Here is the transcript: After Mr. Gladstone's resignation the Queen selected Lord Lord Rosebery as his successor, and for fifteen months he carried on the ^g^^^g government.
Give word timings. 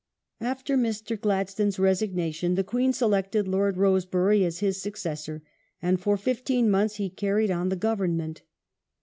After 0.39 0.75
Mr. 0.77 1.15
Gladstone's 1.15 1.77
resignation 1.77 2.55
the 2.55 2.63
Queen 2.63 2.91
selected 2.91 3.47
Lord 3.47 3.77
Lord 3.77 3.77
Rosebery 3.77 4.43
as 4.43 4.57
his 4.57 4.81
successor, 4.81 5.43
and 5.79 6.01
for 6.01 6.17
fifteen 6.17 6.71
months 6.71 6.95
he 6.95 7.07
carried 7.07 7.51
on 7.51 7.69
the 7.69 7.77
^g^^^g 7.77 7.81
government. 7.81 8.41